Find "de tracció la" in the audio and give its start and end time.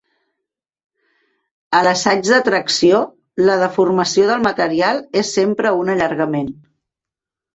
2.35-3.57